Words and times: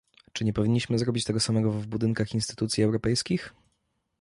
Czy 0.33 0.45
nie 0.45 0.53
powinniśmy 0.53 0.97
zrobić 0.99 1.23
tego 1.23 1.39
samego 1.39 1.71
w 1.71 1.87
budynkach 1.87 2.33
instytucji 2.33 2.83
europejskich? 2.83 3.53